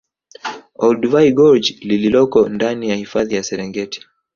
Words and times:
Olduvai 0.85 1.31
Gorge 1.31 1.77
lililoko 1.81 2.49
ndani 2.49 2.89
ya 2.89 2.95
hifadhi 2.95 3.35
ya 3.35 3.43
Serengeti 3.43 4.07